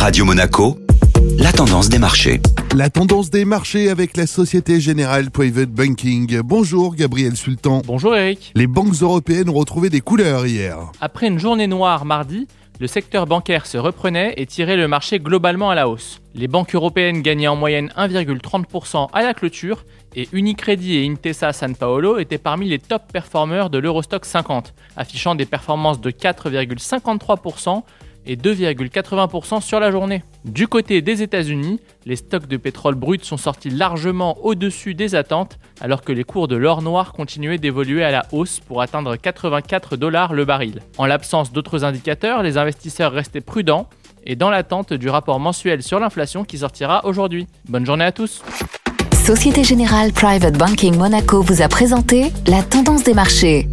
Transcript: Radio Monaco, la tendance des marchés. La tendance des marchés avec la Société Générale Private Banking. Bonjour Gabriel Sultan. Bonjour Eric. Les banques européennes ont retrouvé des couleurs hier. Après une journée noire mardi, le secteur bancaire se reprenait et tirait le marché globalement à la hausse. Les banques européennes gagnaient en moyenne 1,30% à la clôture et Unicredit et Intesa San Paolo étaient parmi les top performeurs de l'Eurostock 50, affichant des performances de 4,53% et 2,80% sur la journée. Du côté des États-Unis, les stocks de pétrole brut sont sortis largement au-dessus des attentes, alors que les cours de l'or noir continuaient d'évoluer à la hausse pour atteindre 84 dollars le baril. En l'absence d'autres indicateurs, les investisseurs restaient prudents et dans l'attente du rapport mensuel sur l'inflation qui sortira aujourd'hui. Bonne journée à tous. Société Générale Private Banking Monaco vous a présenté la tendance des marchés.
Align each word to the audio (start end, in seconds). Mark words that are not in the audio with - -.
Radio 0.00 0.24
Monaco, 0.24 0.78
la 1.38 1.52
tendance 1.52 1.90
des 1.90 1.98
marchés. 1.98 2.40
La 2.74 2.88
tendance 2.88 3.28
des 3.28 3.44
marchés 3.44 3.90
avec 3.90 4.16
la 4.16 4.26
Société 4.26 4.80
Générale 4.80 5.30
Private 5.30 5.68
Banking. 5.68 6.40
Bonjour 6.40 6.94
Gabriel 6.94 7.36
Sultan. 7.36 7.82
Bonjour 7.84 8.16
Eric. 8.16 8.50
Les 8.54 8.66
banques 8.66 8.94
européennes 8.94 9.50
ont 9.50 9.54
retrouvé 9.54 9.90
des 9.90 10.00
couleurs 10.00 10.46
hier. 10.46 10.78
Après 11.02 11.26
une 11.26 11.38
journée 11.38 11.66
noire 11.66 12.06
mardi, 12.06 12.48
le 12.80 12.86
secteur 12.86 13.26
bancaire 13.26 13.66
se 13.66 13.76
reprenait 13.76 14.32
et 14.38 14.46
tirait 14.46 14.78
le 14.78 14.88
marché 14.88 15.18
globalement 15.18 15.68
à 15.68 15.74
la 15.74 15.86
hausse. 15.86 16.22
Les 16.34 16.48
banques 16.48 16.74
européennes 16.74 17.20
gagnaient 17.20 17.48
en 17.48 17.56
moyenne 17.56 17.92
1,30% 17.98 19.08
à 19.12 19.22
la 19.22 19.34
clôture 19.34 19.84
et 20.16 20.30
Unicredit 20.32 20.96
et 20.96 21.06
Intesa 21.06 21.52
San 21.52 21.76
Paolo 21.76 22.18
étaient 22.18 22.38
parmi 22.38 22.70
les 22.70 22.78
top 22.78 23.02
performeurs 23.12 23.68
de 23.68 23.76
l'Eurostock 23.76 24.24
50, 24.24 24.72
affichant 24.96 25.34
des 25.34 25.44
performances 25.44 26.00
de 26.00 26.10
4,53% 26.10 27.82
et 28.26 28.36
2,80% 28.36 29.60
sur 29.60 29.80
la 29.80 29.90
journée. 29.90 30.22
Du 30.44 30.68
côté 30.68 31.02
des 31.02 31.22
États-Unis, 31.22 31.80
les 32.06 32.16
stocks 32.16 32.46
de 32.46 32.56
pétrole 32.56 32.94
brut 32.94 33.24
sont 33.24 33.36
sortis 33.36 33.70
largement 33.70 34.38
au-dessus 34.42 34.94
des 34.94 35.14
attentes, 35.14 35.58
alors 35.80 36.02
que 36.02 36.12
les 36.12 36.24
cours 36.24 36.48
de 36.48 36.56
l'or 36.56 36.82
noir 36.82 37.12
continuaient 37.12 37.58
d'évoluer 37.58 38.04
à 38.04 38.10
la 38.10 38.26
hausse 38.32 38.60
pour 38.60 38.82
atteindre 38.82 39.16
84 39.16 39.96
dollars 39.96 40.34
le 40.34 40.44
baril. 40.44 40.80
En 40.98 41.06
l'absence 41.06 41.52
d'autres 41.52 41.84
indicateurs, 41.84 42.42
les 42.42 42.58
investisseurs 42.58 43.12
restaient 43.12 43.40
prudents 43.40 43.88
et 44.24 44.36
dans 44.36 44.50
l'attente 44.50 44.92
du 44.92 45.08
rapport 45.08 45.40
mensuel 45.40 45.82
sur 45.82 45.98
l'inflation 45.98 46.44
qui 46.44 46.58
sortira 46.58 47.04
aujourd'hui. 47.06 47.46
Bonne 47.68 47.86
journée 47.86 48.04
à 48.04 48.12
tous. 48.12 48.42
Société 49.24 49.64
Générale 49.64 50.12
Private 50.12 50.56
Banking 50.56 50.96
Monaco 50.96 51.42
vous 51.42 51.62
a 51.62 51.68
présenté 51.68 52.32
la 52.46 52.62
tendance 52.62 53.04
des 53.04 53.14
marchés. 53.14 53.68